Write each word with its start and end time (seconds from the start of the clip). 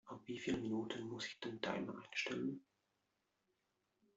Auf 0.07 0.19
wie 0.25 0.39
viel 0.39 0.57
Minuten 0.57 1.03
muss 1.07 1.27
ich 1.27 1.39
den 1.41 1.61
Timer 1.61 1.93
einstellen? 2.03 2.59